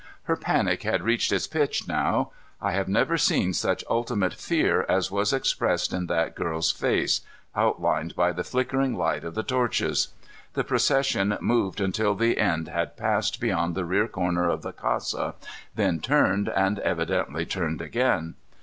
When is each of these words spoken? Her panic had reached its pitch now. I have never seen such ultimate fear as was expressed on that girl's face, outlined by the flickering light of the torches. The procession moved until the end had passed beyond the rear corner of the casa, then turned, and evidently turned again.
Her 0.23 0.35
panic 0.35 0.81
had 0.81 1.03
reached 1.03 1.31
its 1.31 1.45
pitch 1.45 1.87
now. 1.87 2.31
I 2.59 2.71
have 2.71 2.87
never 2.87 3.19
seen 3.19 3.53
such 3.53 3.83
ultimate 3.87 4.33
fear 4.33 4.83
as 4.89 5.11
was 5.11 5.31
expressed 5.31 5.93
on 5.93 6.07
that 6.07 6.33
girl's 6.33 6.71
face, 6.71 7.21
outlined 7.55 8.15
by 8.15 8.31
the 8.31 8.43
flickering 8.43 8.95
light 8.95 9.23
of 9.23 9.35
the 9.35 9.43
torches. 9.43 10.07
The 10.53 10.63
procession 10.63 11.37
moved 11.39 11.79
until 11.79 12.15
the 12.15 12.39
end 12.39 12.67
had 12.67 12.97
passed 12.97 13.39
beyond 13.39 13.75
the 13.75 13.85
rear 13.85 14.07
corner 14.07 14.49
of 14.49 14.63
the 14.63 14.73
casa, 14.73 15.35
then 15.75 15.99
turned, 15.99 16.49
and 16.49 16.79
evidently 16.79 17.45
turned 17.45 17.79
again. 17.79 18.33